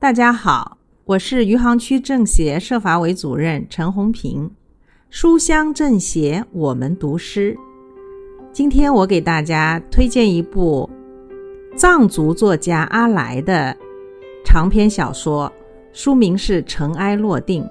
[0.00, 4.50] 大家好，我是余杭区政协社法委主任陈红平。
[5.10, 7.54] 书香政协，我们读诗。
[8.50, 10.88] 今天我给大家推荐一部
[11.76, 13.76] 藏族作家阿来的
[14.42, 15.52] 长篇小说，
[15.92, 17.62] 书名是《尘埃落定》。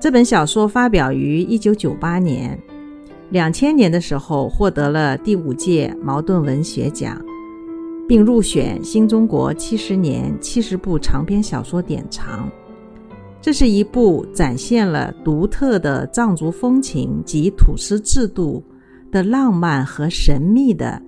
[0.00, 2.60] 这本小说发表于一九九八年，
[3.30, 7.24] 两千年的时候获得了第五届茅盾文学奖。
[8.08, 12.50] 并入选新中国七十年七十部长篇小说典藏。
[13.40, 18.64] 这是一部展现了独特的藏族风情及土司制度
[19.12, 21.00] 的浪漫和神秘的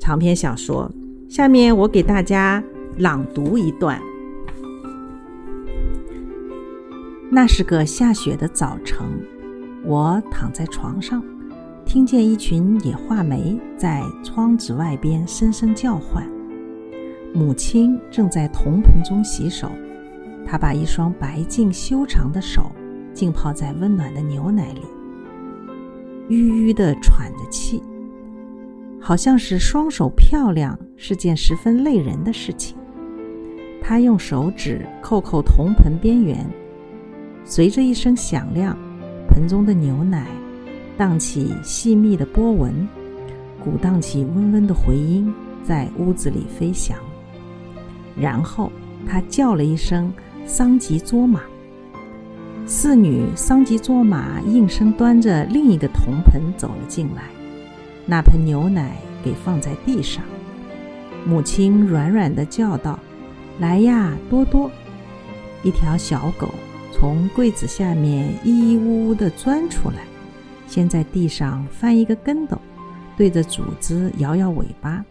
[0.00, 0.90] 长篇小说。
[1.28, 2.64] 下面我给大家
[2.96, 4.00] 朗读一段。
[7.30, 9.06] 那是个下雪的早晨，
[9.84, 11.22] 我躺在床上，
[11.84, 16.26] 听见一群野画眉在窗子外边声声叫唤。
[17.34, 19.70] 母亲正在铜盆中洗手，
[20.46, 22.72] 她把一双白净修长的手
[23.12, 24.82] 浸泡在温暖的牛奶里，
[26.28, 27.82] 吁吁地喘着气，
[29.00, 32.76] 好像是双手漂亮是件十分累人的事情。
[33.80, 36.44] 她用手指扣扣铜盆边缘，
[37.44, 38.76] 随着一声响亮，
[39.28, 40.26] 盆中的牛奶
[40.96, 42.88] 荡起细密的波纹，
[43.62, 45.32] 鼓荡起温温的回音，
[45.62, 46.98] 在屋子里飞翔。
[48.20, 48.70] 然后
[49.06, 50.12] 他叫了一声
[50.44, 51.40] “桑吉卓玛”，
[52.66, 57.22] 四女桑吉卓玛应声端着另一个铜盆走了进来，
[58.06, 60.22] 那盆牛奶给放在地上。
[61.26, 62.98] 母亲软软的叫道
[63.60, 64.70] ：“来呀，多多！”
[65.62, 66.48] 一条小狗
[66.92, 69.96] 从柜子下面咿咿呜呜地钻出来，
[70.66, 72.58] 先在地上翻一个跟斗，
[73.16, 75.04] 对着主子摇摇尾巴，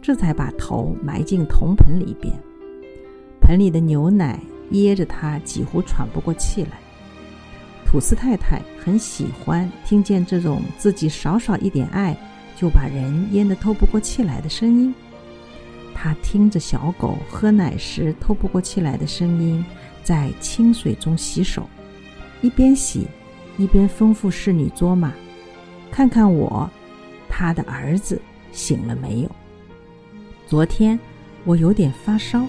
[0.00, 2.32] 这才把头埋进铜盆里边。
[3.50, 4.38] 盆里的牛奶
[4.70, 6.78] 噎着他，几乎喘不过气来。
[7.84, 12.16] 土司太太很喜欢听见这种自己少少一点爱
[12.54, 14.94] 就把人淹得透不过气来的声音。
[15.92, 19.66] 他听着小狗喝奶时透不过气来的声音，
[20.04, 21.68] 在清水中洗手，
[22.42, 23.08] 一边洗
[23.58, 25.12] 一边吩咐侍女卓玛
[25.90, 26.70] ：“看看我，
[27.28, 28.22] 他的儿子
[28.52, 29.30] 醒了没有？
[30.46, 30.96] 昨天
[31.44, 32.46] 我有点发烧。”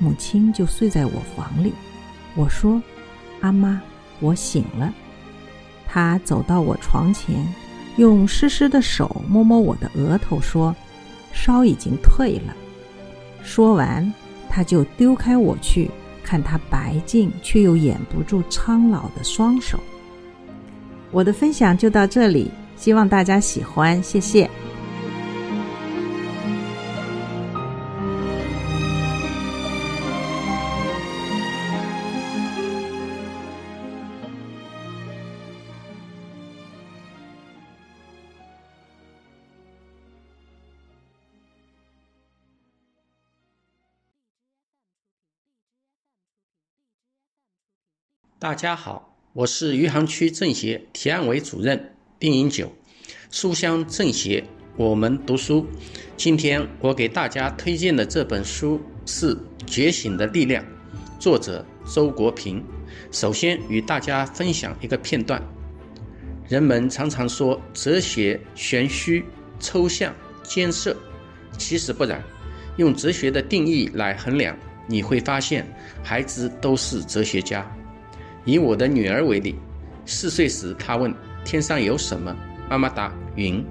[0.00, 1.72] 母亲就睡在我房里。
[2.34, 2.82] 我说
[3.40, 3.80] ：“阿妈，
[4.18, 4.92] 我醒了。”
[5.86, 7.46] 她走到我床前，
[7.96, 10.74] 用湿湿的手摸摸我的额头，说
[11.32, 12.56] ：“烧已经退了。”
[13.44, 14.12] 说完，
[14.48, 15.90] 她就丢开我去
[16.24, 19.78] 看她白净却又掩不住苍老的双手。
[21.10, 24.48] 我的分享就到这里，希望大家喜欢，谢谢。
[48.40, 52.72] 大家好，我是余杭区政协提案委主任丁银九，
[53.30, 54.42] 书香政协，
[54.78, 55.66] 我们读书。
[56.16, 59.34] 今天我给大家推荐的这本书是
[59.66, 60.64] 《觉醒的力量》，
[61.18, 62.64] 作者周国平。
[63.12, 65.42] 首先与大家分享一个片段：
[66.48, 69.22] 人们常常说哲学玄虚、
[69.58, 70.96] 抽象、艰涩，
[71.58, 72.24] 其实不然。
[72.78, 75.70] 用哲学的定义来衡量，你会发现
[76.02, 77.70] 孩子都是哲学家。
[78.50, 79.54] 以我的女儿为例，
[80.04, 82.34] 四岁时，她问天上有什么，
[82.68, 83.64] 妈妈答云，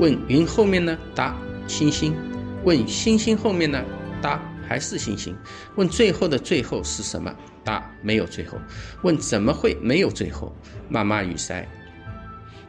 [0.00, 1.36] 问云后面呢，答
[1.68, 2.16] 星星，
[2.64, 3.80] 问星星后面呢，
[4.20, 5.36] 答还是星星，
[5.76, 8.58] 问最后的最后是什么，答没有最后，
[9.02, 10.52] 问怎么会没有最后，
[10.88, 11.64] 妈妈语塞。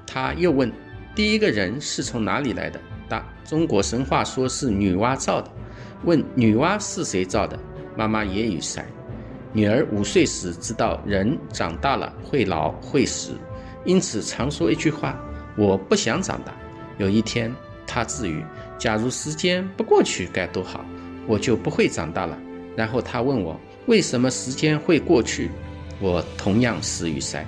[0.05, 0.71] 他又问
[1.15, 5.51] 第一个人是从哪里来的，答中国神话说是女娲造的，
[6.03, 7.57] 问女娲是谁造的，
[7.97, 8.85] 妈妈也语塞。
[9.55, 13.31] 女儿五岁时知道人长大了会老会死，
[13.85, 15.17] 因此常说一句话
[15.57, 16.53] ：“我不想长大。”
[16.99, 17.49] 有一天，
[17.87, 18.43] 她自语
[18.77, 20.83] ：“假如时间不过去该多好，
[21.25, 22.37] 我就不会长大了。”
[22.75, 23.57] 然后她问我
[23.87, 25.49] ：“为什么时间会过去？”
[26.01, 27.45] 我同样死于塞。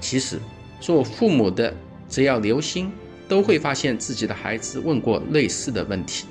[0.00, 0.40] 其实，
[0.80, 1.72] 做父母的
[2.08, 2.90] 只要留心，
[3.28, 6.26] 都会发现自己的孩子问过类似的问题。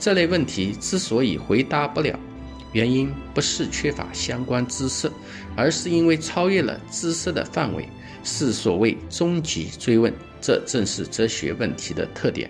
[0.00, 2.18] 这类问题之所以回答不了。
[2.72, 5.10] 原因不是缺乏相关知识，
[5.56, 7.88] 而是因为超越了知识的范围，
[8.24, 10.12] 是所谓终极追问。
[10.40, 12.48] 这正是哲学问题的特点。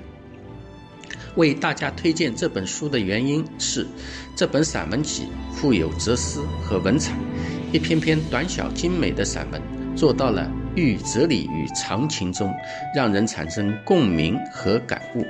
[1.36, 3.86] 为大家推荐这本书的原因是，
[4.36, 7.14] 这本散文集富有哲思和文采，
[7.72, 9.62] 一篇篇短小精美的散文
[9.96, 12.52] 做到了寓哲理于常情中，
[12.94, 15.24] 让人产生共鸣和感悟。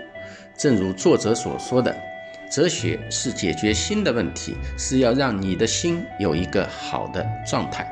[0.56, 1.96] 正如作者所说的，
[2.50, 7.86] 哲学是解决心的问题，是要让你的心有一个好的状态。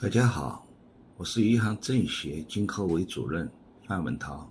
[0.00, 0.64] 大家好，
[1.16, 3.50] 我是余杭政协经科委主任
[3.88, 4.48] 范文涛。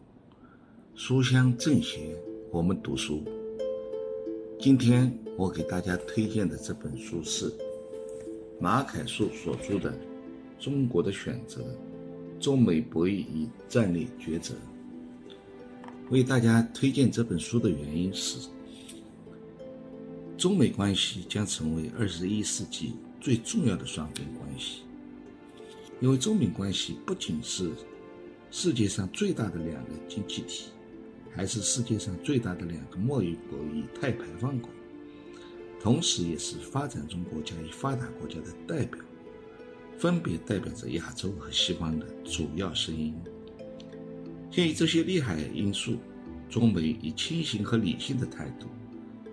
[0.95, 2.15] 书香政协，
[2.51, 3.23] 我们读书。
[4.59, 7.51] 今天我给大家推荐的这本书是
[8.59, 9.91] 马凯硕所著的
[10.59, 11.65] 《中国的选择：
[12.39, 14.53] 中美博弈与战略抉择》。
[16.11, 18.47] 为大家推荐这本书的原因是，
[20.37, 24.83] 中美关系将成为二十一世纪最重要的双边关系。
[25.99, 27.71] 因为中美关系不仅是
[28.51, 30.65] 世界上最大的两个经济体，
[31.35, 34.69] 还是世界上最大的两个贸易国与碳排放国，
[35.81, 38.99] 同时也是发展中国家与发达国家的代表，
[39.97, 43.15] 分别代表着亚洲和西方的主要声音。
[44.51, 45.97] 鉴于这些利害因素，
[46.49, 48.67] 中美以清醒和理性的态度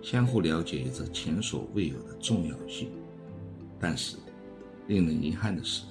[0.01, 2.89] 相互了解有着前所未有的重要性。
[3.79, 4.17] 但是，
[4.87, 5.83] 令人遗憾的是。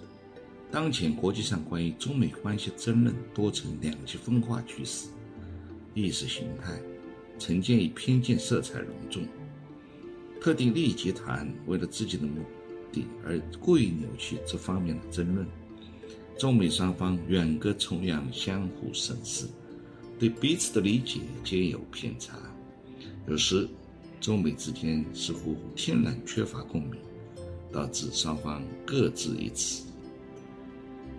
[0.72, 5.08] 当前国际上关于中美关系争论多呈两极分化趋势，
[5.94, 6.80] 意识形态、
[7.38, 9.22] 呈现以偏见色彩浓重，
[10.40, 12.42] 特定利益集团为了自己的目
[12.92, 15.46] 的而故意扭曲这方面的争论，
[16.38, 19.46] 中美双方远隔重洋，相互审视，
[20.18, 22.38] 对彼此的理解皆有偏差，
[23.26, 23.68] 有时
[24.20, 27.00] 中美之间似乎天然缺乏共鸣，
[27.72, 29.84] 导致双方各执一词。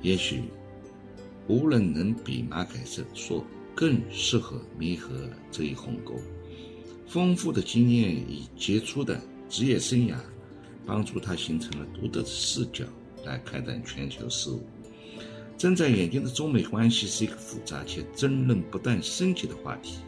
[0.02, 0.44] 也许
[1.48, 2.80] 无人能比马凯
[3.14, 3.46] 硕
[3.76, 6.16] 更适合弥合这一鸿沟。
[7.08, 9.20] 丰富的经验与杰出的
[9.50, 10.16] 职业生涯，
[10.86, 12.86] 帮助他形成了独特的视角
[13.26, 14.64] 来开展全球事务。
[15.58, 20.00] 睁在眼睛的中美关系是一个复杂且争论不断升级的话题。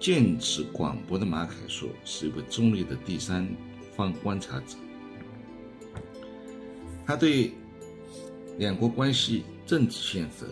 [0.00, 3.48] 见识广博的马凯硕是一位中立的第三
[3.96, 4.76] 方观察者，
[7.06, 7.52] 他对。
[8.58, 10.44] 两国关系政治现实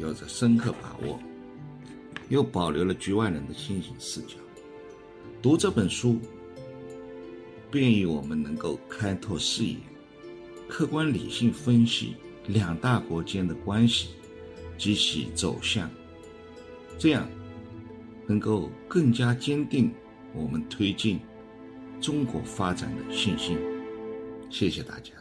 [0.00, 1.20] 有着深刻把握，
[2.30, 4.36] 又保留了局外人的清醒视角。
[5.42, 6.18] 读这本书，
[7.70, 9.76] 便于我们能够开拓视野，
[10.66, 12.16] 客观理性分析
[12.46, 14.14] 两大国间的关系
[14.78, 15.90] 及其走向，
[16.98, 17.28] 这样
[18.26, 19.92] 能够更加坚定
[20.34, 21.20] 我们推进
[22.00, 23.58] 中国发展的信心。
[24.48, 25.12] 谢谢大家。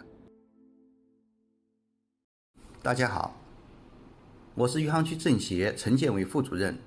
[2.81, 3.35] 大家好，
[4.59, 6.77] 我是余杭区政协陈建伟副主任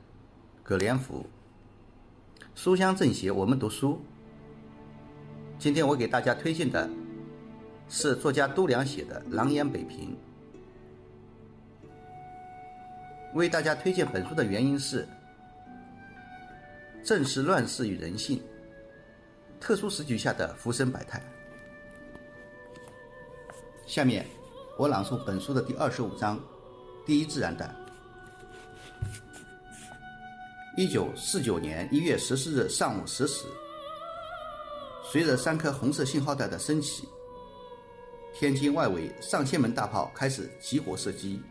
[0.63, 1.25] 葛连福。
[2.55, 3.99] 书香政协，我们读书。
[5.59, 6.87] 今天我给大家推荐的
[7.89, 10.15] 是作家都良写的《狼烟北平》。
[13.33, 15.09] 为大家推荐本书的原因是：
[17.03, 18.39] 正是乱世与人性，
[19.59, 21.23] 特殊时局下的浮生百态。
[23.87, 24.27] 下面。
[24.79, 26.41] 我朗诵本书的第二十五章，
[27.05, 27.75] 第一自然段。
[30.77, 33.45] 一九四九年一月十四日上午十时，
[35.05, 37.09] 随着三颗红色信号弹的升起，
[38.33, 41.43] 天津外围上千门大炮开始集火射击，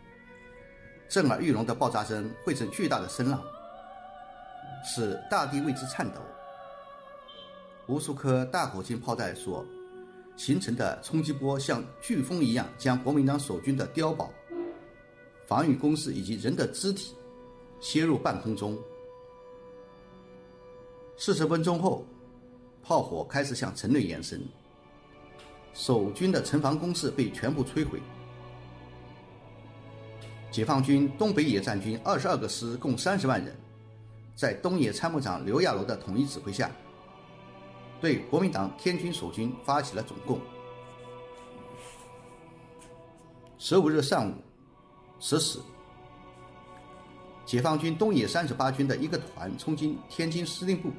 [1.08, 3.40] 震耳欲聋的爆炸声汇成巨大的声浪，
[4.84, 6.20] 使大地为之颤抖。
[7.86, 9.64] 无数颗大口径炮弹所。
[10.34, 14.32] 形成的冲击波像飓风一样，将国民党守军的碉堡、
[15.52, 17.14] 防御工事以及人的肢体
[17.78, 18.74] 切入半空中。
[21.18, 22.06] 四十分钟后，
[22.82, 24.40] 炮火开始向城内延伸，
[25.74, 28.00] 守军的城防工事被全部摧毁。
[30.50, 33.54] 解放军东北野战军二十二个师共三十万人，
[34.34, 36.70] 在东野参谋长刘亚楼的统一指挥下。
[38.00, 40.40] 对国民党天军守军发起了总攻。
[43.58, 44.34] 十五日上午
[45.24, 45.60] 十时，
[47.46, 50.90] 解放军东野三十八军的一个团冲进天津司令部，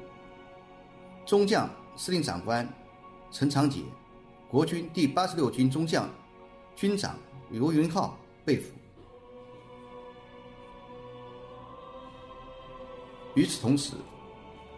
[1.26, 2.66] 中将司令长官
[3.30, 3.82] 陈长捷、
[4.48, 6.08] 国军第八十六军中将
[6.74, 7.18] 军长
[7.50, 8.72] 刘云浩被俘。
[13.34, 13.92] 与此同时，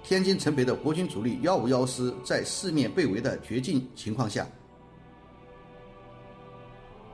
[0.02, 4.44] 天津城北的国军主力幺五幺师在四面被围的绝境情况下，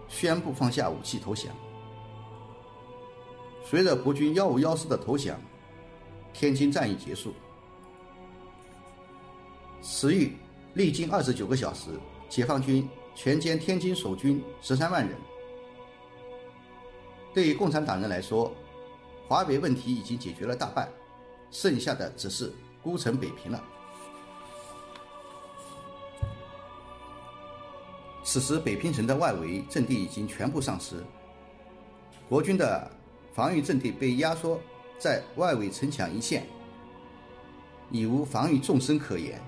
[0.08, 1.54] 宣布放下武器投降。
[3.64, 5.40] 随着国军幺五幺师的投降，
[6.32, 7.32] 天津战役结束。
[9.80, 10.30] 十日，
[10.74, 11.90] 历经二十九个小时，
[12.28, 15.16] 解放军全歼天津守军十三万人。
[17.32, 18.52] 对于共产党人来说，
[19.26, 20.88] 华北问题已经解决了大半，
[21.50, 22.52] 剩下的只是
[22.82, 23.64] 孤城北平了。
[28.22, 31.02] 此时，北平城的外围阵地已经全部丧失，
[32.28, 32.90] 国军的
[33.32, 34.60] 防御阵地被压缩
[34.98, 36.46] 在外围城墙一线，
[37.90, 39.40] 已无防御纵深可言。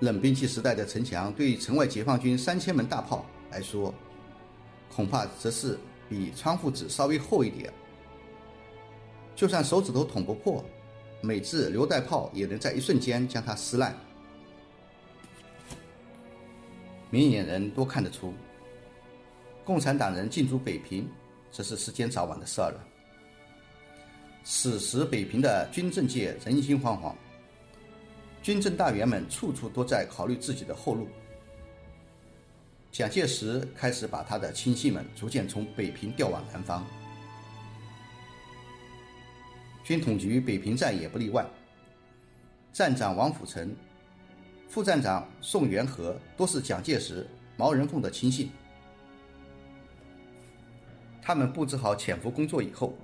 [0.00, 3.94] 冷兵器时代的城墙，对城外解放军三千门大炮来说，
[4.94, 7.72] 恐怕则是比窗户纸稍微厚一点。
[9.34, 10.62] 就算手指头捅不破，
[11.22, 13.96] 美制榴弹炮也能在一瞬间将它撕烂。
[17.10, 18.34] 明眼人都看得出，
[19.64, 21.08] 共产党人进驻北平，
[21.56, 22.84] 这是时间早晚的事儿了。
[24.42, 27.14] 此时北平的军政界人心惶惶，
[28.42, 31.06] 军政大员们处处都在考虑自己的后路。
[32.90, 36.84] 蒋介石开始把他的亲信们逐渐从北平调往南方，
[39.84, 41.46] 军统局北平站也不例外。
[42.72, 43.72] 站长王辅成。
[44.68, 47.24] 副站长宋元和都是蒋介石、
[47.56, 48.50] 毛人凤的亲信。
[51.24, 52.94] 他们布置好潜伏工作以后，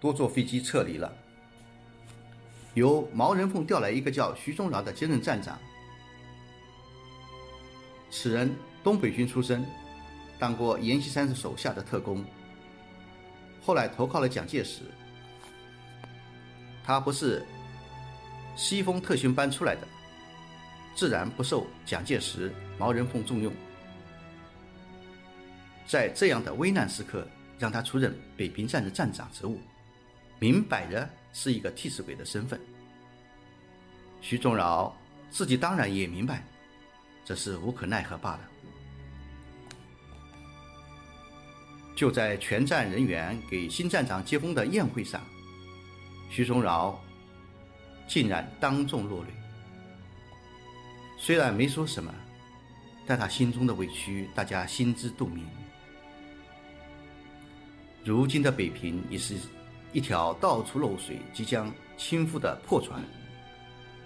[0.00, 1.10] 多坐飞机撤离了。
[2.74, 5.56] 由毛人凤调来一个叫徐宗饶的接任站长。
[8.10, 8.52] 此人
[8.82, 9.64] 东北军出身，
[10.36, 12.24] 当过阎锡山手下的特工，
[13.62, 14.82] 后来投靠了蒋介石。
[16.82, 17.46] 他不是
[18.56, 19.86] 西风特训班出来的。
[20.94, 23.52] 自然不受蒋介石、毛人凤重用，
[25.86, 27.26] 在这样的危难时刻，
[27.58, 29.60] 让他出任北平站的站长职务，
[30.38, 32.60] 明摆着是一个替死鬼的身份。
[34.20, 34.96] 徐宗饶
[35.30, 36.44] 自己当然也明白，
[37.24, 38.40] 这是无可奈何罢了。
[41.94, 45.20] 就在全站人员给新站长接风的宴会上，
[46.30, 46.98] 徐宗饶
[48.08, 49.30] 竟然当众落泪。
[51.18, 52.12] 虽然没说什么，
[53.06, 55.46] 但他心中的委屈，大家心知肚明。
[58.04, 59.36] 如今的北平已是
[59.92, 63.00] 一条到处漏水、即将倾覆的破船，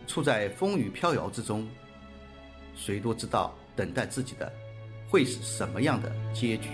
[0.07, 1.67] 处在风雨飘摇之中。
[2.75, 4.53] 谁都知道，等待自己的
[5.09, 6.69] 会是什么样的结局。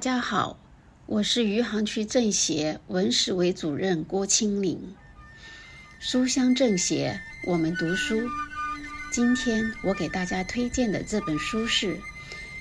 [0.00, 0.58] 大家好，
[1.04, 4.94] 我是余杭区政协文史委主任郭清玲。
[5.98, 8.18] 书香政协，我们读书。
[9.12, 11.96] 今天我给大家推荐的这本书是《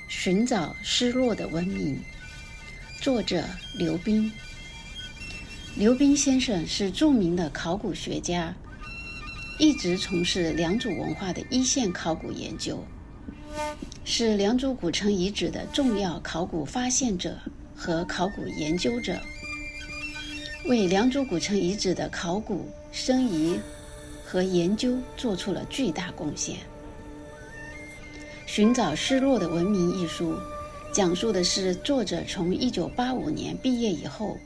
[0.09, 1.95] 寻找失落的文明》，
[3.01, 3.45] 作者
[3.77, 4.29] 刘斌。
[5.77, 8.53] 刘斌先生是著名的考古学家，
[9.57, 12.85] 一直从事良渚文化的一线考古研究。
[14.03, 17.37] 是良渚古城遗址的重要考古发现者
[17.75, 19.17] 和考古研究者，
[20.65, 23.59] 为良渚古城遗址的考古、申遗
[24.25, 26.55] 和研究做出了巨大贡献。
[28.45, 30.35] 《寻找失落的文明》一书，
[30.91, 34.37] 讲述的是作者从1985年毕业以后，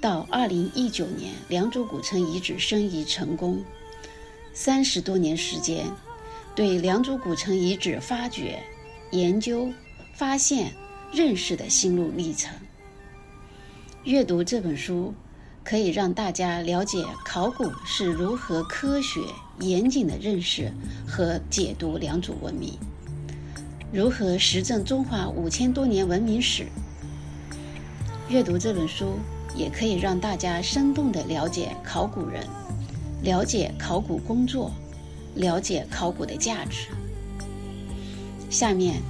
[0.00, 3.62] 到2019年良渚古城遗址申遗成功，
[4.54, 5.86] 三十多年时间，
[6.54, 8.62] 对良渚古城遗址发掘。
[9.12, 9.70] 研究、
[10.14, 10.72] 发现、
[11.12, 12.50] 认识的心路历程。
[14.04, 15.12] 阅读这本书，
[15.62, 19.20] 可以让大家了解考古是如何科学、
[19.60, 20.72] 严谨的认识
[21.06, 22.72] 和解读良渚文明，
[23.92, 26.64] 如何实证中华五千多年文明史。
[28.30, 29.18] 阅读这本书，
[29.54, 32.46] 也可以让大家生动地了解考古人，
[33.22, 34.72] 了解考古工作，
[35.34, 36.88] 了解考古的价值。
[38.50, 39.00] 下面，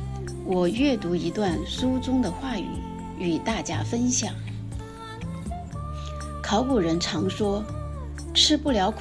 [0.45, 2.67] 我阅读一段书中的话语，
[3.19, 4.33] 与大家分享。
[6.43, 7.64] 考古人常说
[8.35, 9.00] ：“吃不了苦，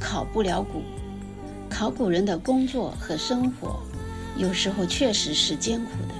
[0.00, 0.82] 考不了古。”
[1.68, 3.80] 考古人的工作和生活，
[4.36, 6.14] 有时候确实是艰苦的。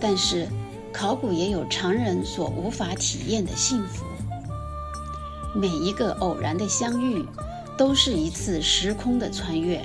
[0.00, 0.48] 但是，
[0.92, 4.04] 考古也有常人所无法体验的幸福。
[5.54, 7.24] 每一个偶然的相遇，
[7.76, 9.80] 都是一次时空的穿越。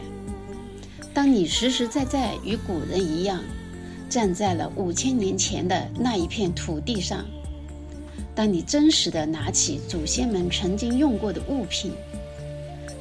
[1.14, 3.44] 当你实实在在与古人一样，
[4.10, 7.26] 站在了五千年前的那一片土地上，
[8.36, 11.92] 当你真实的拿起祖先们曾经用过的物品，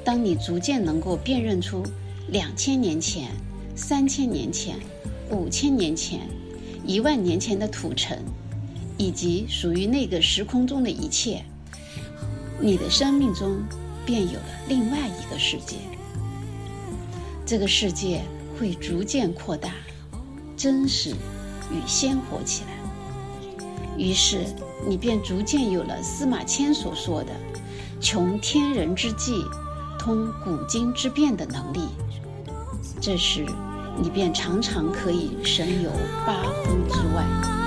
[0.05, 1.83] 当你逐渐能够辨认出
[2.29, 3.31] 两千年前、
[3.77, 4.77] 三千年前、
[5.31, 6.21] 五千年前、
[6.85, 8.19] 一万年前的土城，
[8.97, 11.43] 以及属于那个时空中的一切。
[12.61, 13.59] 你的生命中
[14.09, 15.77] 便有了另外一个世界，
[17.45, 18.23] 这个世界
[18.59, 19.73] 会逐渐扩大、
[20.57, 21.11] 真实
[21.71, 22.71] 与鲜活起来。
[23.99, 24.47] 于是，
[24.89, 27.33] 你便逐渐有了司马迁所说的
[28.01, 29.45] “穷天人之际，
[29.99, 31.81] 通古今之变”的能力。
[33.03, 33.45] 这时，
[34.01, 35.91] 你便常常可以神游
[36.27, 37.58] 八荒之外。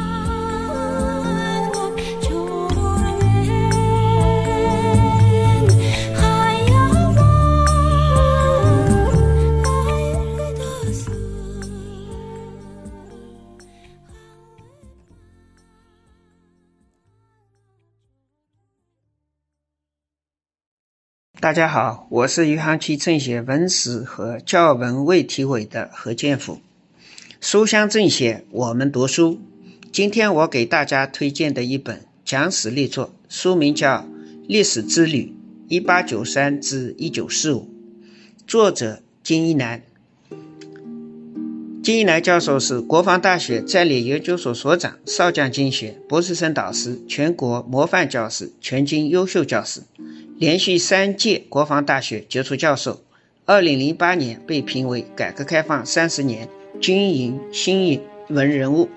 [21.42, 26.60] 大家好，我是余杭区政协文史和教文卫体委的何建福。
[27.40, 29.40] 书香政协，我们读书。
[29.92, 33.98] 今天我给大家推荐的一本讲史力作，书名叫
[34.48, 35.34] 《历史之旅：
[35.68, 37.62] 一八九三至一九四五》，
[38.46, 39.82] 作者金一南。
[41.82, 49.82] 金一南教授是国防大学战略研究所所长、少将精选、博士生导师、全国模范教师、全军优秀教师。
[50.42, 53.04] 连续三届国防大学杰出教授，
[53.46, 58.90] 二零零八年被评为改革开放三十年军营新闻人物，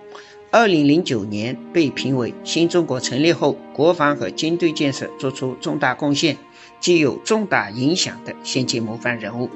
[0.51, 6.38] 二零零九年被评为新中国成立后国防和军队建设作出重大贡献、
[6.81, 9.51] 具有重大影响的先进模范人物。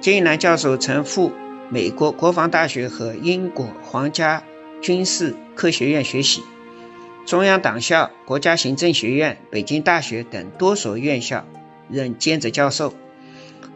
[0.00, 1.30] 金一南教授曾赴
[1.68, 4.42] 美国国防大学和英国皇家
[4.80, 6.40] 军事科学院学习。
[7.26, 11.46] 中央党校、国家行政学院、北京大学等多所院校
[11.88, 12.92] 任兼职教授，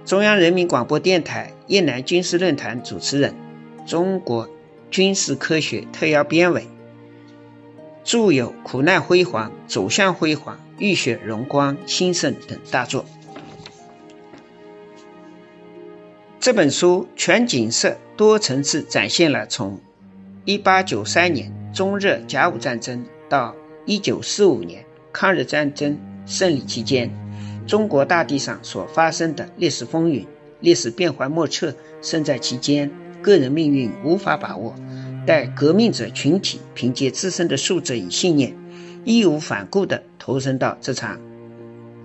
[0.04, 3.34] 中央人民广播电台越南军事论坛主持人，
[3.86, 4.50] 中国
[4.90, 6.66] 军事科学特邀编委，
[8.04, 13.06] 著有《苦难辉煌》《走向辉煌》《浴血荣光》《兴盛》等大作。
[16.38, 19.80] 这本书全景色、多层次展现了从
[20.44, 23.04] 1893年中日甲午战争。
[23.28, 27.10] 到一九四五年抗日战争胜利期间，
[27.66, 30.26] 中国大地上所发生的历史风云、
[30.60, 32.90] 历史变幻莫测，身在其间，
[33.22, 34.74] 个人命运无法把握。
[35.26, 38.56] 待革命者群体凭借自身的素质与信念，
[39.04, 41.20] 义无反顾地投身到这场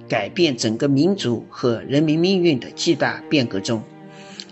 [0.09, 3.81] 改变整个民族和人民命运的巨大变革中，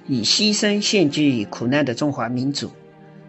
[0.08, 2.72] 以牺牲献祭于苦难的中华民族，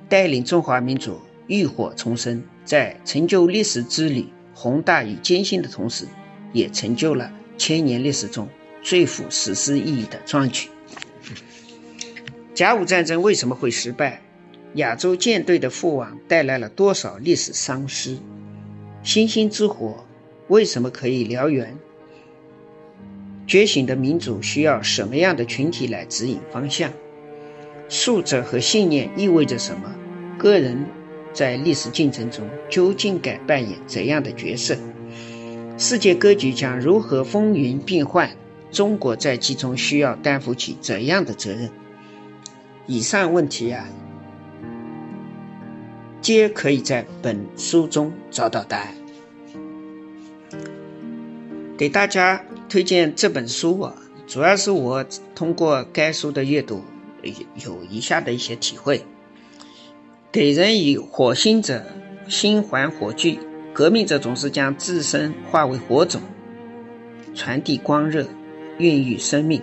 [0.09, 2.43] 带领中华民族浴火重生。
[2.65, 6.07] 在成就历史之旅宏大与艰辛的同时，
[6.53, 8.49] 也成就了千年历史中
[8.83, 10.69] 最富史诗意义的壮举。
[12.55, 14.23] 甲午战争为什么会失败？
[14.75, 18.17] 亚洲舰队的覆亡带来了多少历史丧失？
[19.03, 20.07] 星星之火
[20.49, 21.77] 为什么可以燎原？
[23.47, 26.93] 觉醒的民主需要什么样的群体来指引方向？
[27.89, 29.93] 素质和信念意味着什么？
[30.39, 30.87] 个人。
[31.33, 34.77] 在历史进程中，究竟该扮演怎样的角色？
[35.79, 38.31] 世界格局将如何风云变幻？
[38.71, 41.71] 中国在其中需要担负起怎样的责任？
[42.87, 43.87] 以上问题啊，
[46.21, 48.95] 皆可以在本书中找到答案。
[51.77, 53.95] 给大家推荐这本书啊，
[54.27, 56.83] 主要是我通过该书的阅读，
[57.65, 59.05] 有以下的一些体会。
[60.33, 61.85] 给人以火星者，
[62.27, 63.39] 心怀火炬。
[63.75, 66.23] 革命者总是将自身化为火种，
[67.35, 68.27] 传递光热，
[68.79, 69.61] 孕育生命。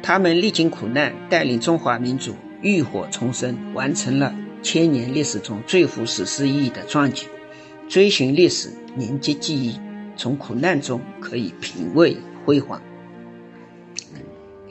[0.00, 7.26] 他们历经苦难，带领中华民族浴火重生，完成了千年历史中最富史诗意义的壮举。
[7.88, 9.76] 追寻历史，凝结记忆，
[10.16, 12.80] 从苦难中可以品味辉煌。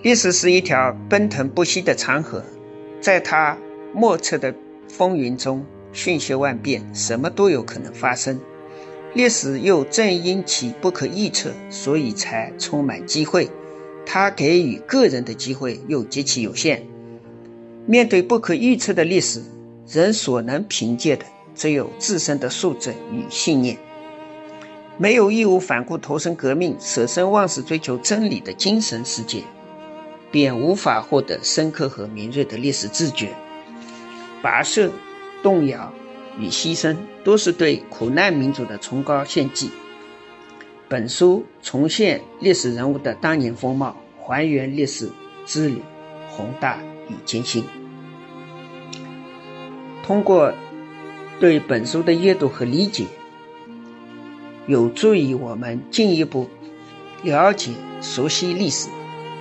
[0.02, 2.42] 历史是一条奔腾不息的长河，
[3.02, 3.58] 在它
[3.94, 4.56] 莫测的。
[4.88, 8.40] 风云中，瞬息万变，什么都有可能发生。
[9.14, 13.50] 历史又正因其不可预测，所以才充满机会。
[14.06, 16.86] 它给予个人的机会又极其有限。
[17.86, 19.42] 面对不可预测的历史，
[19.90, 23.78] 人所能凭借的只有自身的素质与信念。
[24.98, 29.44] 没有义无反顾投身革命、舍生忘死追求真理的精神世界，
[30.32, 33.30] 便无法获得深刻和敏锐的历史自觉。
[34.44, 34.92] 跋涉、
[35.42, 35.92] 动摇
[36.40, 39.70] 与牺牲，都是对苦难民族的崇高献祭。
[40.90, 45.10] 本书重现历史人物的当年风貌，还原历史
[45.46, 45.82] 之旅
[46.30, 47.64] 宏大与艰辛。
[50.04, 50.54] 通过
[51.40, 53.06] 对本书的阅读和理解。
[54.68, 56.50] 有助于我们进一步
[57.24, 57.72] 了解、
[58.02, 58.90] 熟悉历史，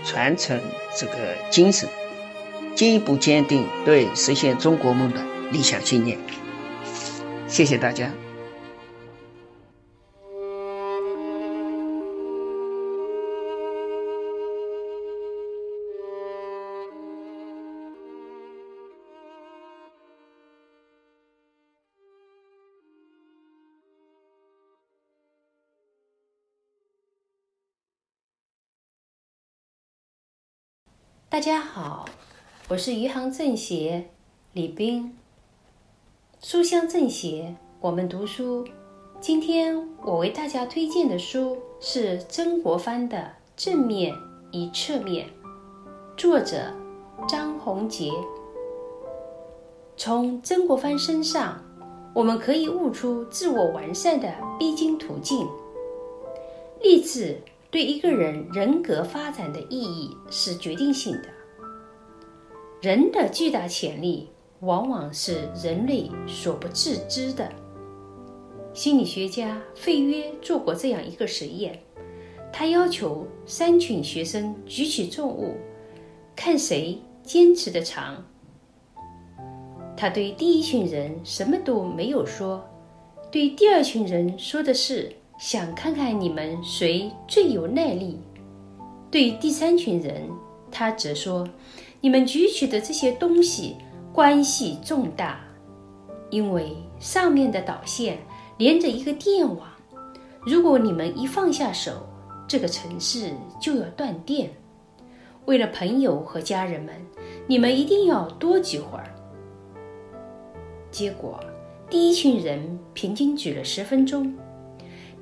[0.04, 0.60] 传承
[0.96, 1.12] 这个
[1.50, 1.88] 精神，
[2.76, 6.18] 进一步坚定对实现中国梦的理想信念。
[7.48, 8.12] 谢谢大家。
[31.28, 32.08] 大家好，
[32.68, 34.04] 我是余杭政协
[34.52, 35.16] 李斌。
[36.42, 38.66] 书香政协，我们读书。
[39.20, 43.18] 今天我为大家推荐的书是曾国藩的
[43.56, 44.12] 《正面
[44.52, 45.28] 与侧面》，
[46.16, 46.74] 作者
[47.28, 48.10] 张宏杰。
[49.96, 51.62] 从曾国藩身上，
[52.12, 55.46] 我们可以悟出自我完善的必经途径。
[56.82, 57.40] 励志。
[57.68, 61.28] 对一个人人格发展的意义是决定性的。
[62.86, 64.28] 人的巨大潜力
[64.60, 67.50] 往往是人类所不自知的。
[68.72, 71.80] 心理学家费约做过这样一个实验，
[72.52, 75.56] 他要求三群学生举起重物，
[76.36, 78.24] 看谁坚持的长。
[79.96, 82.64] 他对第一群人什么都没有说，
[83.32, 85.12] 对第二群人说的是。
[85.38, 88.20] 想看看你们谁最有耐力。
[89.10, 90.30] 对第三群人，
[90.70, 91.46] 他则说
[92.00, 93.76] ：“你们举起的这些东西
[94.12, 95.40] 关系重大，
[96.30, 98.18] 因为上面的导线
[98.58, 99.66] 连着一个电网。
[100.44, 102.06] 如果你们一放下手，
[102.46, 104.50] 这个城市就要断电。
[105.46, 106.94] 为了朋友和家人们，
[107.46, 109.12] 你们一定要多举会儿。”
[110.90, 111.40] 结果，
[111.90, 114.32] 第一群人平均举了十分钟。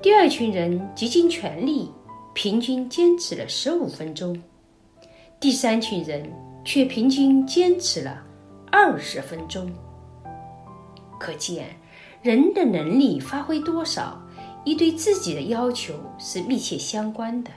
[0.01, 1.89] 第二群人竭尽全力，
[2.33, 4.35] 平均坚持了十五分钟；
[5.39, 6.31] 第三群人
[6.65, 8.21] 却平均坚持了
[8.69, 9.71] 二十分钟。
[11.17, 11.67] 可见，
[12.21, 14.21] 人的能力发挥多少，
[14.65, 17.51] 与对自己的要求是密切相关的，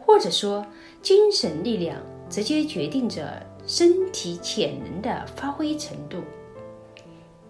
[0.00, 0.66] 或者说，
[1.00, 1.96] 精神力量
[2.28, 6.18] 直接决定着身体潜能的发挥程度。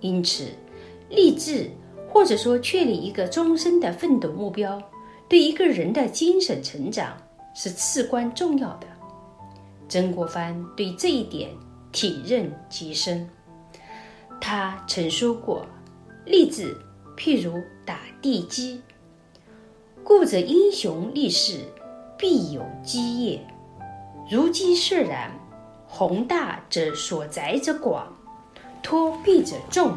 [0.00, 0.48] 因此，
[1.08, 1.70] 励志。
[2.10, 4.80] 或者说，确立一个终身的奋斗目标，
[5.28, 7.14] 对一个人的精神成长
[7.54, 8.86] 是至关重要的。
[9.88, 11.50] 曾国藩对这一点
[11.90, 13.28] 体认极深。
[14.40, 15.66] 他曾说过
[16.26, 16.76] ：“立志
[17.16, 18.82] 譬如打地基，
[20.04, 21.60] 故者英雄立世，
[22.16, 23.44] 必有基业。
[24.30, 25.32] 如基设然，
[25.86, 28.14] 宏大者所载者广，
[28.82, 29.96] 托庇者众。”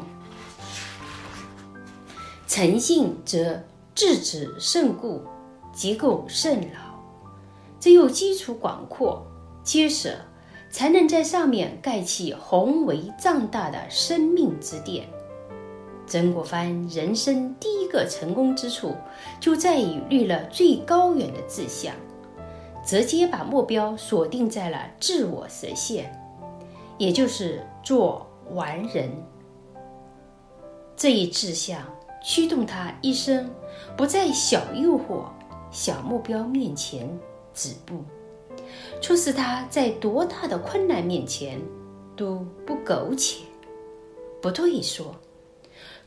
[2.48, 3.62] 诚信则
[3.94, 5.22] 质子甚固，
[5.74, 6.80] 结构甚牢。
[7.80, 9.26] 只有基础广阔、
[9.64, 10.18] 结实，
[10.70, 15.08] 才能在上面盖起宏伟壮大的生命之殿。
[16.08, 18.96] 曾国藩人生第一个成功之处，
[19.40, 21.94] 就在于立了最高远的志向，
[22.86, 26.12] 直接把目标锁定在了自我实现，
[26.98, 29.10] 也就是做完人。
[30.96, 31.82] 这一志向。
[32.24, 33.50] 驱动他一生
[33.98, 35.24] 不在小诱惑、
[35.72, 37.10] 小目标面前
[37.52, 38.04] 止步，
[39.02, 41.60] 促使他在多大的困难面前
[42.16, 43.44] 都不苟且，
[44.42, 45.16] 不退缩，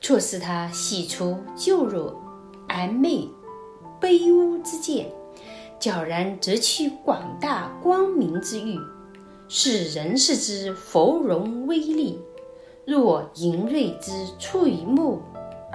[0.00, 2.20] 促使他洗除旧弱、
[2.68, 3.28] 暧昧、
[4.00, 5.10] 卑污之见，
[5.78, 8.78] 悄然择取广大光明之欲，
[9.48, 12.20] 使人世之浮荣微丽，
[12.84, 15.22] 若盈瑞之出于目。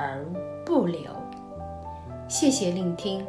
[0.01, 0.25] 而
[0.65, 1.12] 不留。
[2.29, 3.21] 谢谢聆听。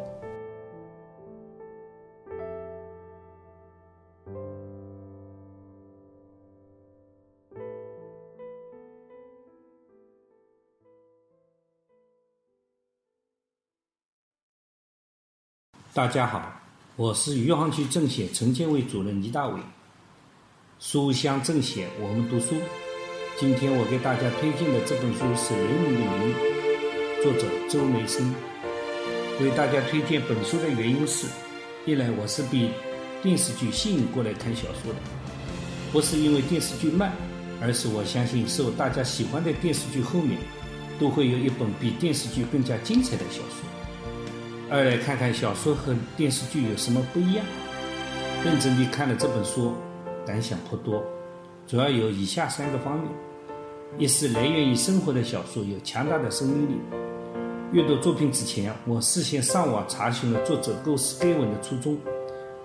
[15.92, 16.40] 大家好，
[16.94, 19.60] 我是余杭区政协城建委主任倪大伟。
[20.78, 22.54] 书香政协，我们读书。
[23.36, 26.34] 今天我给大家推荐的这本书是《人民的名义》，
[27.24, 28.32] 作者周梅生。
[29.40, 31.26] 为大家推荐本书的原因是：
[31.84, 32.70] 一来我是被
[33.20, 34.98] 电视剧吸引过来看小说的，
[35.90, 37.12] 不是因为电视剧慢，
[37.60, 40.38] 而是我相信受大家喜欢的电视剧后面，
[41.00, 43.79] 都会有一本比电视剧更加精彩的小说。
[44.72, 47.44] 二来看看小说和电视剧有什么不一样。
[48.44, 49.74] 认真地看了这本书，
[50.24, 51.02] 感想颇多，
[51.66, 53.10] 主要有以下三个方面：
[53.98, 56.80] 一是来源于生活的小说有强大的生命力。
[57.72, 61.98] 阅读作品之前，我事先上网查询了作者构思该文的初衷。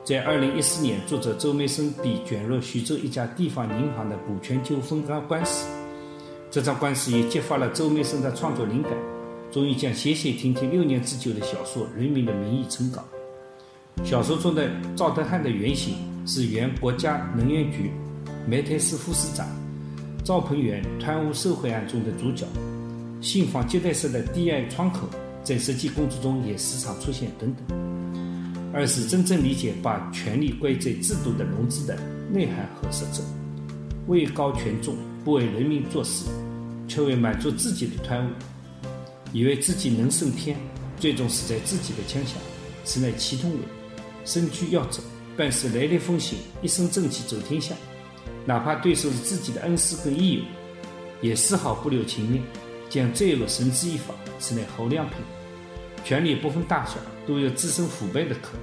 [0.03, 5.65] 在二零一四年，作者周梅生被卷入徐州一家地方银行的股权纠纷官司，
[6.51, 8.91] 这场官司也激发了周梅生的创作灵感。
[9.55, 13.01] 终于将写写停停六年之久的小说《人民的名义》成稿。
[14.03, 15.95] 小说中的赵德汉的原型
[16.27, 17.89] 是原国家能源局
[18.45, 19.47] 煤炭司副司长
[20.25, 22.45] 赵鹏元贪污受贿案中的主角。
[23.21, 25.07] 信访接待室的低矮窗口
[25.41, 27.77] 在实际工作中也时常出现等等。
[28.73, 31.97] 二是真正理解把权力归在制度的笼子的
[32.29, 33.21] 内涵和实质，
[34.07, 36.25] 位高权重，不为人民做事，
[36.89, 38.29] 却为满足自己的贪污。
[39.33, 40.57] 以为自己能胜天，
[40.99, 42.33] 最终死在自己的枪下，
[42.83, 43.57] 此乃祁同伟。
[44.23, 45.01] 身居要职，
[45.37, 47.75] 办事雷厉风行，一身正气走天下。
[48.45, 50.43] 哪怕对手是自己的恩师跟益友，
[51.21, 52.43] 也丝毫不留情面，
[52.89, 55.17] 将罪恶绳之以法，此乃侯亮平。
[56.03, 56.95] 权力不分大小，
[57.27, 58.61] 都有滋生腐败的可能。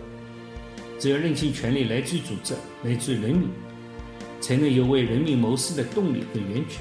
[0.98, 3.48] 只有认清权力来自于组织，来自于人民，
[4.40, 6.80] 才能有为人民谋事的动力和源泉。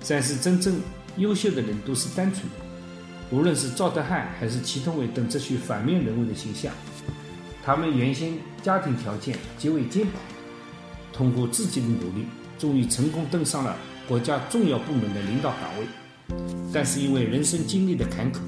[0.00, 0.80] 三是真正
[1.16, 2.69] 优秀的人都是单纯的。
[3.30, 6.72] 无论是赵德汉还是祁同伟等这些反面人物的形象，
[7.64, 10.12] 他们原先家庭条件极为艰苦，
[11.12, 12.24] 通过自己的努力，
[12.58, 13.76] 终于成功登上了
[14.08, 15.86] 国家重要部门的领导岗位。
[16.72, 18.38] 但是因为人生经历的坎坷，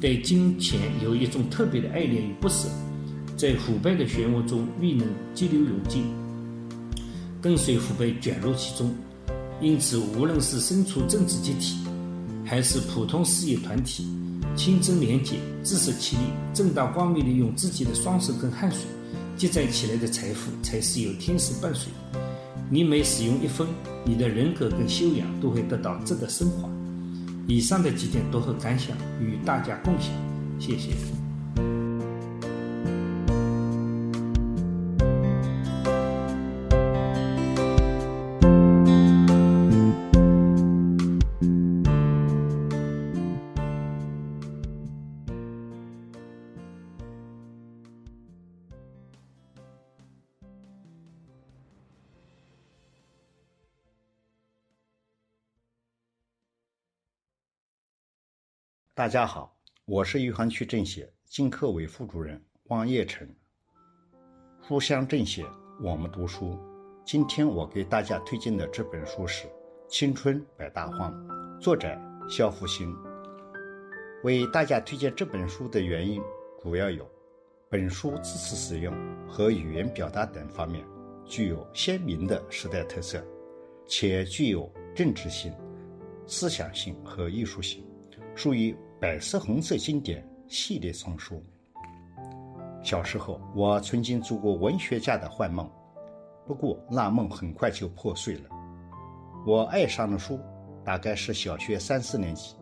[0.00, 2.68] 对金钱有一种特别的爱恋与不舍，
[3.34, 6.04] 在腐败的漩涡中未能激流勇进，
[7.40, 8.94] 跟随腐败卷入其中。
[9.60, 11.78] 因此，无论是身处政治集体，
[12.48, 14.08] 还是普通事业团体，
[14.56, 16.22] 清正廉洁、自食其力、
[16.54, 18.80] 正大光明地用自己的双手跟汗水
[19.36, 21.92] 积攒起来的财富，才是有天使伴随。
[22.70, 23.66] 你每使用一分，
[24.02, 26.68] 你的人格跟修养都会得到质的升华。
[27.46, 30.10] 以上的几点读后感想与大家共享，
[30.58, 31.17] 谢谢。
[58.98, 63.24] 大家好，我是余杭区政协经科委副主任汪业成。
[64.60, 65.46] 书香政协，
[65.80, 66.58] 我们读书。
[67.04, 69.46] 今天我给大家推荐的这本书是
[69.88, 71.14] 《青春百大荒》，
[71.60, 71.96] 作者
[72.28, 72.92] 肖复兴。
[74.24, 76.20] 为大家推荐这本书的原因
[76.60, 77.08] 主要有：
[77.70, 78.92] 本书字词使用
[79.28, 80.84] 和语言表达等方面
[81.24, 83.24] 具有鲜明的时代特色，
[83.86, 85.54] 且具有政治性、
[86.26, 87.86] 思想性和艺术性，
[88.34, 88.76] 属于。
[89.00, 91.40] 百色红色经典系列丛书。
[92.82, 95.70] 小时候，我曾经做过文学家的幻梦，
[96.44, 98.50] 不过那梦很快就破碎了。
[99.46, 100.40] 我爱上了书，
[100.84, 102.56] 大概是小学三四年级，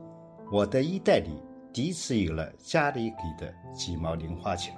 [0.53, 4.77] 我的衣袋里第一次有了家里给的几毛零花钱。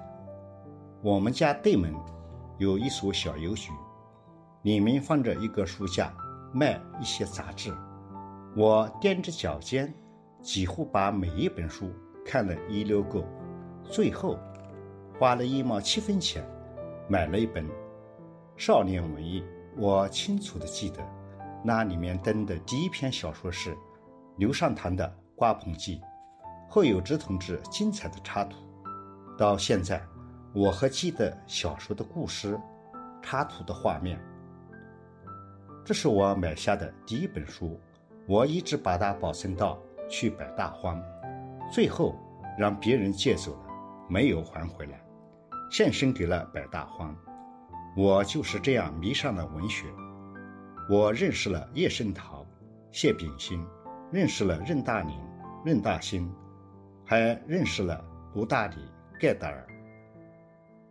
[1.03, 1.93] 我们家对门
[2.59, 3.73] 有一所小邮局，
[4.63, 6.15] 里面放着一个书架，
[6.53, 7.75] 卖一些杂志。
[8.57, 9.93] 我踮着脚尖。
[10.49, 11.93] 几乎把每一本书
[12.25, 13.23] 看了一溜够，
[13.85, 14.39] 最后
[15.19, 16.43] 花了一毛七分钱
[17.07, 17.67] 买了一本
[18.57, 19.45] 少年文艺。
[19.77, 21.07] 我清楚的记得，
[21.63, 23.77] 那里面登的第一篇小说是
[24.39, 25.07] 刘尚堂的
[25.37, 25.99] 《瓜棚记》，
[26.67, 28.57] 后有之同志精彩的插图。
[29.37, 30.03] 到现在，
[30.55, 32.59] 我还记得小说的故事、
[33.21, 34.19] 插图的画面。
[35.85, 37.79] 这是我买下的第一本书，
[38.27, 39.79] 我一直把它保存到。
[40.09, 41.03] 去百大荒，
[41.73, 42.17] 最后
[42.59, 43.71] 让别人借走了，
[44.09, 45.01] 没有还回来，
[45.71, 47.15] 献身给了百大荒。
[47.97, 49.87] 我就是这样迷上了文学。
[50.91, 52.47] 我认识了叶圣陶、
[52.91, 53.63] 谢炳新，
[54.11, 55.15] 认识了任大林、
[55.65, 56.33] 任大兴，
[57.05, 58.03] 还认识了
[58.35, 58.77] 卢大礼、
[59.21, 59.67] 盖达尔。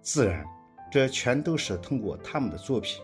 [0.01, 0.45] 自然，
[0.91, 3.01] 这全都是通过他们的作品。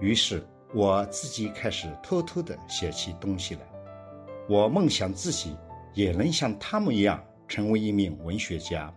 [0.00, 3.60] 于是，我自己开始偷偷地写起东西来。
[4.48, 5.56] 我梦想自己
[5.94, 8.92] 也能像他们一样成为一名文学家。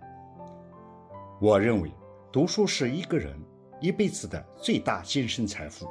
[1.40, 1.92] 我认为，
[2.32, 3.38] 读书是一个人
[3.80, 5.88] 一辈子的最大精神财富。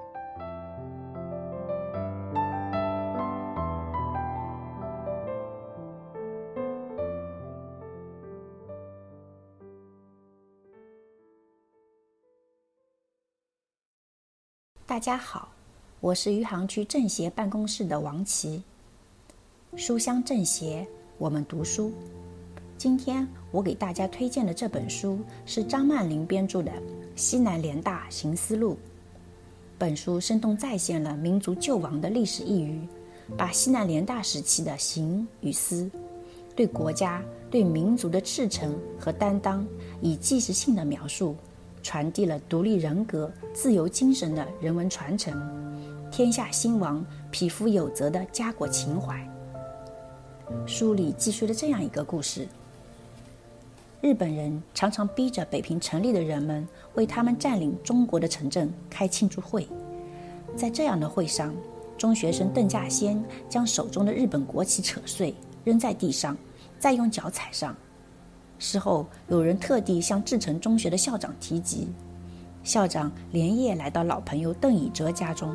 [14.85, 15.49] 大家好，
[16.01, 18.63] 我是余杭区政协办公室的王琦。
[19.77, 20.87] 书香政协，
[21.19, 21.91] 我们读书。
[22.79, 26.71] 今天我给大家推荐的这本书是张曼玲编著的
[27.17, 28.75] 《西南联大行思路》。
[29.77, 32.89] 本书生动再现了民族救亡的历史意蕴，
[33.37, 35.91] 把西南联大时期的行与思，
[36.55, 39.67] 对国家、对民族的赤诚和担当，
[40.01, 41.35] 以纪实性的描述。
[41.83, 45.35] 传递了独立人格、自由精神的人文传承，
[46.11, 49.29] 天下兴亡，匹夫有责的家国情怀。
[50.67, 52.47] 书里记述了这样一个故事：
[54.01, 59.67] 日本人常常逼着北平城里的人们为他们占领中国的城镇开庆祝会。
[60.57, 61.55] 在这样的会上，
[61.97, 66.37] 中学生邓稼先将手中的日本国旗扯碎，扔在地上，
[66.79, 67.75] 再用脚踩上。
[68.59, 71.89] 事后，有人特地向志诚中学的校长提及，
[72.63, 75.55] 校长连夜来到老朋友邓以哲家中。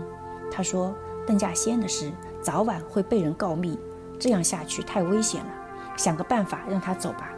[0.51, 0.93] 他说
[1.25, 3.77] ：“邓稼先的事早晚会被人告密，
[4.19, 5.51] 这样下去太危险了，
[5.97, 7.31] 想个办法让他走吧。”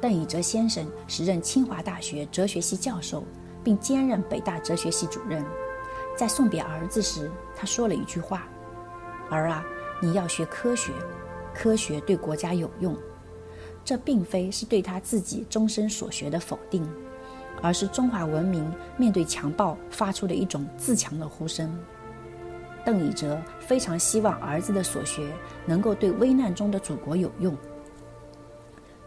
[0.00, 3.24] 邓以哲先生时任清华大学哲学系教授，
[3.62, 5.44] 并兼任北大哲学系主任。
[6.16, 8.48] 在送别儿子时，他说了一句话
[9.30, 9.64] ：“儿啊，
[10.00, 10.92] 你要学科学，
[11.54, 12.96] 科学对国家有用。”
[13.84, 16.84] 这并非是对他自己终身所学的否定，
[17.62, 21.78] 而是中华文明面对强暴发出的一种自强的呼声。
[22.86, 25.30] 邓以哲非常希望儿子的所学
[25.66, 27.54] 能够对危难中的祖国有用。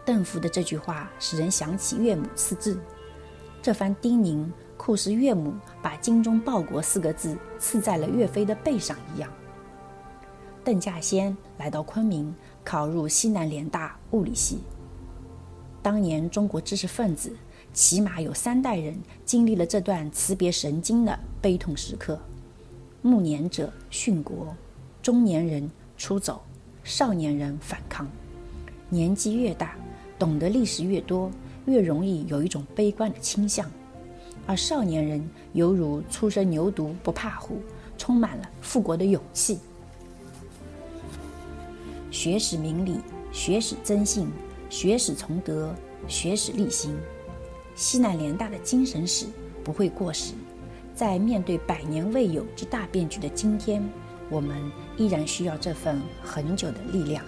[0.05, 2.79] 邓父的这句话使人想起岳母刺字，
[3.59, 4.45] 这番叮咛
[4.77, 9.31] 酷似岳母把“精忠报国”四个字刺在了岳飞的背上一样。
[10.63, 12.35] 邓稼先来到昆明。
[12.61, 14.59] 考入西南联大物理系。
[15.81, 17.35] 当年中国知识分子
[17.73, 22.19] 起码有三代人经历了这段辞别神经的悲痛时刻：
[23.01, 24.53] 暮年者殉国，
[25.01, 26.41] 中年人出走，
[26.83, 28.05] 少年人反抗。
[28.89, 29.75] 年纪越大，
[30.17, 31.31] 懂得历史越多，
[31.65, 33.65] 越容易有一种悲观的倾向；
[34.45, 37.61] 而少年人犹如初生牛犊不怕虎，
[37.97, 39.59] 充满了复国的勇气。
[42.11, 42.97] 学史明理，
[43.31, 44.27] 学史增信，
[44.69, 45.73] 学史崇德，
[46.07, 46.93] 学史立心。
[47.75, 49.27] 西南联大的精神史
[49.63, 50.33] 不会过时，
[50.99, 53.81] 在面对百年未有之大变局的今天，
[54.29, 54.57] 我们
[54.97, 57.23] 依然需要这份恒久的力量。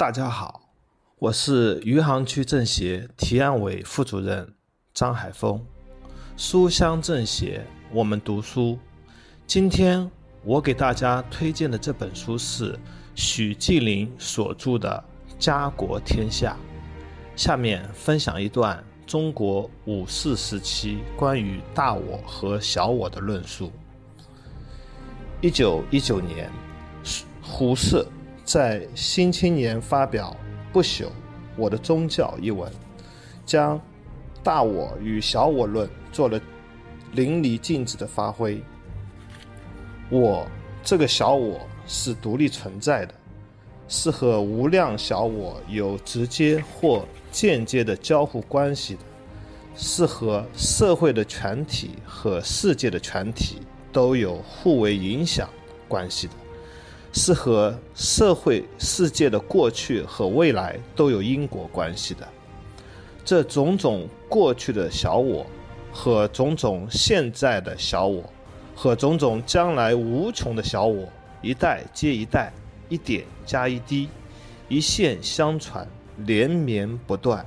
[0.00, 0.62] 大家好，
[1.18, 4.50] 我是余杭区政协提案委副主任
[4.94, 5.62] 张海峰。
[6.38, 8.78] 书香政协，我们读书。
[9.46, 10.10] 今天
[10.42, 12.78] 我给大家推荐的这本书是
[13.14, 15.04] 许继林所著的
[15.38, 16.56] 《家国天下》。
[17.38, 23.70] 下面分享一段中国五四时期关于大我和小我的论述。
[25.42, 26.50] 一九一九年，
[27.42, 28.02] 胡适。
[28.52, 30.36] 在《新青年》发表
[30.72, 31.06] 《不朽
[31.56, 32.68] 我的宗教》一文，
[33.46, 33.80] 将
[34.42, 36.40] 大我与小我论做了
[37.12, 38.60] 淋漓尽致的发挥。
[40.10, 40.44] 我
[40.82, 43.14] 这个小我是独立存在的，
[43.86, 49.00] 是和无量小我有直接或间接的交互关系的，
[49.76, 53.60] 是和社会的全体和世界的全体
[53.92, 55.48] 都有互为影响
[55.86, 56.32] 关系的。
[57.12, 62.26] 是和社会世界的过去和未来都有因果关系的。
[63.24, 65.46] 这种种过去的小我，
[65.92, 68.22] 和种种现在的小我，
[68.74, 71.08] 和种种将来无穷的小我，
[71.42, 72.52] 一代接一代，
[72.88, 74.08] 一点加一滴，
[74.68, 75.86] 一线相传，
[76.18, 77.44] 连绵不断。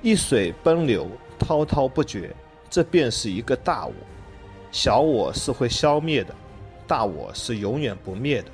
[0.00, 1.06] 一水奔流，
[1.38, 2.34] 滔滔不绝，
[2.68, 3.92] 这便是一个大我。
[4.72, 6.34] 小我是会消灭的，
[6.92, 8.48] 大我是永远不灭的。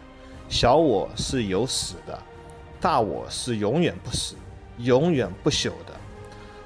[0.48, 2.16] 小我是有死的，
[2.80, 4.36] 大我是永远不死、
[4.78, 5.92] 永远不朽的。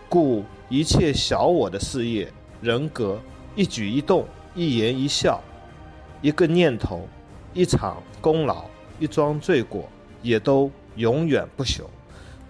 [0.06, 3.18] 故一切小我的事业、人格、
[3.56, 5.40] 一举一动、一言一笑、
[6.20, 7.08] 一个念头、
[7.54, 8.66] 一场功劳、
[8.98, 9.88] 一桩罪过，
[10.20, 11.84] 也都永远不朽。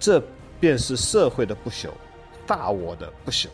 [0.00, 0.20] 这
[0.58, 1.90] 便是社会的不朽。
[2.44, 3.46] 大我的不朽，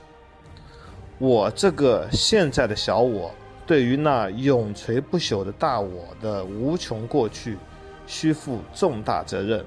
[1.19, 3.31] 我这个现在的小我，
[3.69, 7.59] 对于那永垂不朽的大我的无穷过去，
[8.07, 9.61] 需负重大责任；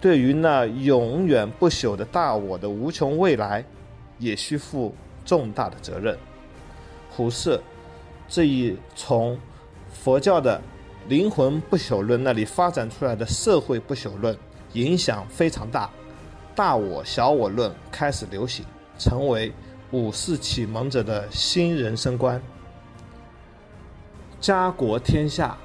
[0.00, 3.62] 对于那永远不朽的大我的无穷未来，
[4.18, 6.16] 也需负重大的责任。
[7.10, 7.60] 胡适
[8.26, 9.38] 这一从
[9.92, 10.58] 佛教的
[11.06, 14.34] 灵魂不朽论那里发展出来的社会不朽论，
[14.72, 15.90] 影响非常大。
[16.54, 18.64] 大我小我论开始流行，
[18.98, 19.52] 成为
[19.90, 22.40] 五四启蒙者的新人生观。
[24.46, 25.58] 家国天下，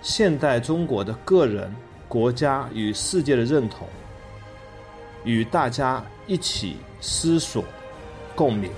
[0.00, 1.70] 现代中国的个人、
[2.08, 3.86] 国家与世界的认同，
[5.22, 7.62] 与大家一起思索、
[8.34, 8.70] 共鸣。